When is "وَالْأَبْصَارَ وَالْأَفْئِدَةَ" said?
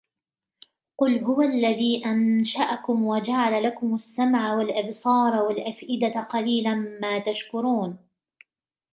4.53-6.21